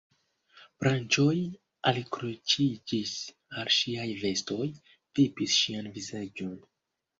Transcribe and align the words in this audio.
Branĉoj 0.83 1.33
alkroĉiĝis 1.91 3.13
al 3.61 3.71
ŝiaj 3.77 4.09
vestoj, 4.25 4.69
vipis 5.21 5.61
ŝian 5.61 5.95
vizaĝon. 6.01 6.61